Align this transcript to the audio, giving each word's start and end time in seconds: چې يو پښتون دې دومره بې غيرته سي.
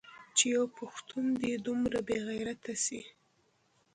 چې 0.37 0.45
يو 0.55 0.63
پښتون 0.77 1.25
دې 1.41 1.53
دومره 1.65 1.99
بې 2.07 2.17
غيرته 2.27 2.73
سي. 2.85 3.01